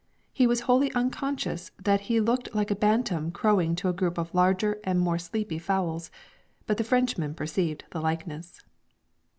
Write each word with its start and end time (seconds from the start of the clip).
He 0.33 0.47
was 0.47 0.61
wholly 0.61 0.91
unconscious 0.93 1.69
that 1.83 2.01
he 2.09 2.19
looked 2.19 2.55
like 2.55 2.71
a 2.71 2.75
bantam 2.75 3.29
crowing 3.29 3.75
to 3.75 3.87
a 3.87 3.93
group 3.93 4.17
of 4.17 4.33
larger 4.33 4.79
and 4.83 4.99
more 4.99 5.19
sleepy 5.19 5.59
fowls, 5.59 6.09
but 6.65 6.77
the 6.77 6.83
Frenchmen 6.83 7.35
perceived 7.35 7.83
the 7.91 8.01
likeness. 8.01 8.61